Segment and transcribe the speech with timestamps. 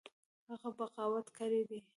[0.49, 1.79] هغه بغاوت کړی دی.